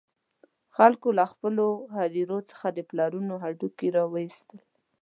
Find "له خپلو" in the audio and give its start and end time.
1.17-1.67